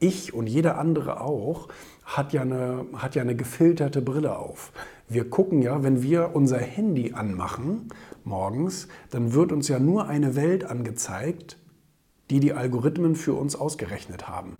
Ich 0.00 0.32
und 0.32 0.46
jeder 0.46 0.78
andere 0.78 1.20
auch 1.20 1.66
hat 2.04 2.32
ja, 2.32 2.42
eine, 2.42 2.86
hat 2.94 3.16
ja 3.16 3.22
eine 3.22 3.34
gefilterte 3.34 4.00
Brille 4.00 4.38
auf. 4.38 4.70
Wir 5.08 5.28
gucken 5.28 5.60
ja, 5.60 5.82
wenn 5.82 6.04
wir 6.04 6.36
unser 6.36 6.58
Handy 6.58 7.14
anmachen 7.14 7.88
morgens, 8.22 8.86
dann 9.10 9.32
wird 9.32 9.50
uns 9.50 9.66
ja 9.66 9.80
nur 9.80 10.06
eine 10.06 10.36
Welt 10.36 10.62
angezeigt, 10.62 11.58
die 12.30 12.38
die 12.38 12.52
Algorithmen 12.52 13.16
für 13.16 13.32
uns 13.32 13.56
ausgerechnet 13.56 14.28
haben. 14.28 14.54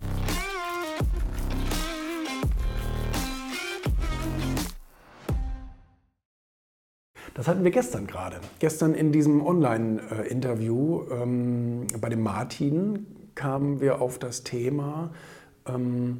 Das 7.33 7.47
hatten 7.47 7.63
wir 7.63 7.71
gestern 7.71 8.07
gerade. 8.07 8.41
Gestern 8.59 8.93
in 8.93 9.13
diesem 9.13 9.41
Online-Interview 9.45 11.03
ähm, 11.09 11.87
bei 12.01 12.09
dem 12.09 12.23
Martin 12.23 13.18
kamen 13.39 13.79
wir 13.79 14.01
auf 14.01 14.19
das 14.19 14.43
Thema, 14.43 15.11
ähm, 15.65 16.19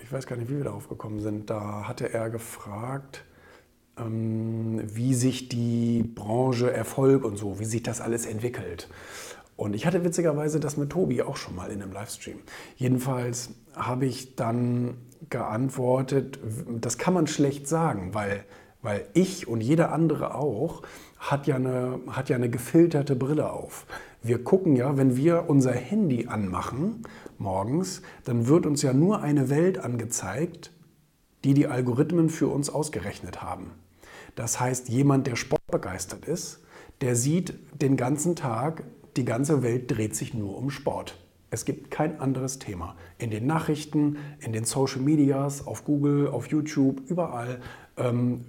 ich 0.00 0.12
weiß 0.12 0.28
gar 0.28 0.36
nicht, 0.36 0.48
wie 0.48 0.58
wir 0.58 0.64
darauf 0.64 0.88
gekommen 0.88 1.18
sind, 1.18 1.50
da 1.50 1.88
hatte 1.88 2.14
er 2.14 2.30
gefragt, 2.30 3.24
ähm, 3.98 4.80
wie 4.84 5.14
sich 5.14 5.48
die 5.48 6.04
Branche 6.04 6.72
Erfolg 6.72 7.24
und 7.24 7.36
so, 7.38 7.58
wie 7.58 7.64
sich 7.64 7.82
das 7.82 8.00
alles 8.00 8.24
entwickelt. 8.24 8.88
Und 9.56 9.74
ich 9.74 9.84
hatte 9.84 10.04
witzigerweise 10.04 10.60
das 10.60 10.76
mit 10.76 10.90
Tobi 10.90 11.22
auch 11.22 11.36
schon 11.36 11.56
mal 11.56 11.72
in 11.72 11.82
einem 11.82 11.92
Livestream. 11.92 12.38
Jedenfalls 12.76 13.50
habe 13.74 14.06
ich 14.06 14.36
dann 14.36 14.96
geantwortet, 15.28 16.38
das 16.80 16.98
kann 16.98 17.14
man 17.14 17.26
schlecht 17.26 17.66
sagen, 17.66 18.14
weil, 18.14 18.44
weil 18.82 19.06
ich 19.14 19.48
und 19.48 19.60
jeder 19.60 19.92
andere 19.92 20.34
auch 20.34 20.82
hat 21.18 21.46
ja, 21.46 21.56
eine, 21.56 22.00
hat 22.08 22.28
ja 22.28 22.36
eine 22.36 22.50
gefilterte 22.50 23.16
Brille 23.16 23.50
auf. 23.50 23.86
Wir 24.22 24.42
gucken 24.42 24.76
ja, 24.76 24.96
wenn 24.96 25.16
wir 25.16 25.48
unser 25.48 25.72
Handy 25.72 26.26
anmachen 26.26 27.02
morgens, 27.38 28.02
dann 28.24 28.46
wird 28.46 28.66
uns 28.66 28.82
ja 28.82 28.92
nur 28.92 29.22
eine 29.22 29.50
Welt 29.50 29.78
angezeigt, 29.78 30.72
die 31.44 31.54
die 31.54 31.66
Algorithmen 31.66 32.28
für 32.28 32.48
uns 32.48 32.70
ausgerechnet 32.70 33.42
haben. 33.42 33.72
Das 34.34 34.60
heißt, 34.60 34.88
jemand, 34.88 35.26
der 35.26 35.36
sportbegeistert 35.36 36.24
ist, 36.24 36.60
der 37.00 37.16
sieht 37.16 37.54
den 37.80 37.96
ganzen 37.96 38.36
Tag, 38.36 38.84
die 39.16 39.24
ganze 39.24 39.62
Welt 39.62 39.90
dreht 39.90 40.16
sich 40.16 40.34
nur 40.34 40.56
um 40.56 40.70
Sport. 40.70 41.18
Es 41.50 41.66
gibt 41.66 41.90
kein 41.90 42.18
anderes 42.18 42.58
Thema. 42.58 42.96
In 43.18 43.30
den 43.30 43.46
Nachrichten, 43.46 44.16
in 44.40 44.54
den 44.54 44.64
Social 44.64 45.02
Medias, 45.02 45.66
auf 45.66 45.84
Google, 45.84 46.28
auf 46.28 46.46
YouTube, 46.46 47.02
überall 47.08 47.60
ähm, 47.96 48.44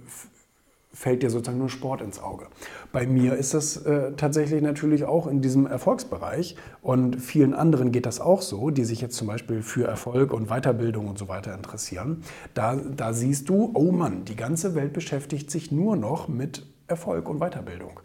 fällt 0.94 1.22
dir 1.22 1.30
sozusagen 1.30 1.58
nur 1.58 1.68
Sport 1.68 2.00
ins 2.00 2.20
Auge. 2.20 2.46
Bei 2.92 3.06
mir 3.06 3.34
ist 3.34 3.52
das 3.52 3.76
äh, 3.78 4.12
tatsächlich 4.12 4.62
natürlich 4.62 5.04
auch 5.04 5.26
in 5.26 5.42
diesem 5.42 5.66
Erfolgsbereich 5.66 6.56
und 6.82 7.20
vielen 7.20 7.52
anderen 7.52 7.90
geht 7.90 8.06
das 8.06 8.20
auch 8.20 8.42
so, 8.42 8.70
die 8.70 8.84
sich 8.84 9.00
jetzt 9.00 9.16
zum 9.16 9.26
Beispiel 9.26 9.62
für 9.62 9.86
Erfolg 9.86 10.32
und 10.32 10.48
Weiterbildung 10.48 11.08
und 11.08 11.18
so 11.18 11.28
weiter 11.28 11.52
interessieren. 11.52 12.22
Da, 12.54 12.76
da 12.76 13.12
siehst 13.12 13.48
du, 13.48 13.72
oh 13.74 13.90
Mann, 13.90 14.24
die 14.24 14.36
ganze 14.36 14.74
Welt 14.74 14.92
beschäftigt 14.92 15.50
sich 15.50 15.72
nur 15.72 15.96
noch 15.96 16.28
mit 16.28 16.64
Erfolg 16.86 17.28
und 17.28 17.40
Weiterbildung. 17.40 18.00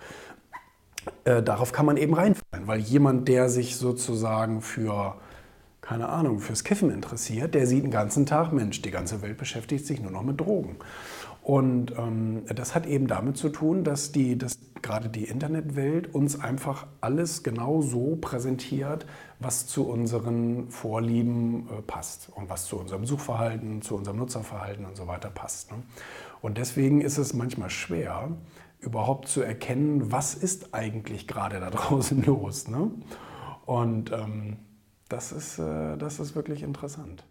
Äh, 1.25 1.43
darauf 1.43 1.71
kann 1.71 1.85
man 1.85 1.97
eben 1.97 2.15
reinfallen, 2.15 2.65
weil 2.67 2.79
jemand, 2.79 3.27
der 3.27 3.49
sich 3.49 3.75
sozusagen 3.75 4.61
für 4.61 5.15
keine 5.89 6.09
Ahnung, 6.09 6.37
fürs 6.37 6.63
Kiffen 6.63 6.91
interessiert, 6.91 7.55
der 7.55 7.65
sieht 7.65 7.83
den 7.83 7.89
ganzen 7.89 8.27
Tag, 8.27 8.53
Mensch, 8.53 8.83
die 8.83 8.91
ganze 8.91 9.23
Welt 9.23 9.39
beschäftigt 9.39 9.87
sich 9.87 9.99
nur 9.99 10.11
noch 10.11 10.21
mit 10.21 10.39
Drogen. 10.39 10.75
Und 11.41 11.97
ähm, 11.97 12.43
das 12.53 12.75
hat 12.75 12.85
eben 12.85 13.07
damit 13.07 13.37
zu 13.37 13.49
tun, 13.49 13.83
dass, 13.83 14.11
die, 14.11 14.37
dass 14.37 14.59
gerade 14.83 15.09
die 15.09 15.23
Internetwelt 15.23 16.13
uns 16.13 16.39
einfach 16.39 16.85
alles 17.01 17.41
genau 17.41 17.81
so 17.81 18.19
präsentiert, 18.21 19.07
was 19.39 19.65
zu 19.65 19.89
unseren 19.89 20.69
Vorlieben 20.69 21.67
äh, 21.71 21.81
passt 21.81 22.29
und 22.35 22.51
was 22.51 22.67
zu 22.67 22.77
unserem 22.77 23.07
Suchverhalten, 23.07 23.81
zu 23.81 23.95
unserem 23.95 24.17
Nutzerverhalten 24.17 24.85
und 24.85 24.95
so 24.95 25.07
weiter 25.07 25.31
passt. 25.31 25.71
Ne? 25.71 25.81
Und 26.39 26.59
deswegen 26.59 27.01
ist 27.01 27.17
es 27.17 27.33
manchmal 27.33 27.71
schwer, 27.71 28.29
überhaupt 28.79 29.27
zu 29.27 29.41
erkennen, 29.41 30.11
was 30.11 30.35
ist 30.35 30.75
eigentlich 30.75 31.27
gerade 31.27 31.59
da 31.59 31.69
draußen 31.71 32.21
los. 32.25 32.67
Ne? 32.67 32.91
Und 33.65 34.11
ähm, 34.11 34.57
das, 35.09 35.31
ist, 35.31 35.59
äh, 35.59 35.97
das 35.97 36.19
ist 36.19 36.35
wirklich 36.35 36.63
interessant. 36.63 37.25